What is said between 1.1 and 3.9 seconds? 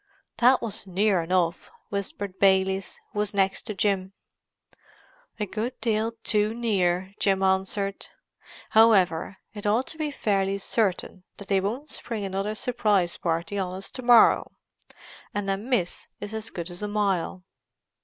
enough," whispered Baylis, who was next to